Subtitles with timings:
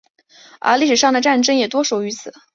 [0.59, 2.33] 而历史上的战争也多属于此。